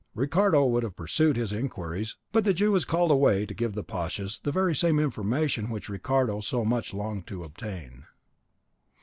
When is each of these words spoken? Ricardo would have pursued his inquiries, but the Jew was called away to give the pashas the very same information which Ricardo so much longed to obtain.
Ricardo 0.15 0.65
would 0.65 0.81
have 0.81 0.95
pursued 0.95 1.35
his 1.37 1.53
inquiries, 1.53 2.17
but 2.31 2.43
the 2.43 2.55
Jew 2.55 2.71
was 2.71 2.85
called 2.85 3.11
away 3.11 3.45
to 3.45 3.53
give 3.53 3.73
the 3.73 3.83
pashas 3.83 4.39
the 4.41 4.51
very 4.51 4.75
same 4.75 4.97
information 4.99 5.69
which 5.69 5.89
Ricardo 5.89 6.39
so 6.39 6.65
much 6.65 6.91
longed 6.91 7.27
to 7.27 7.43
obtain. 7.43 8.05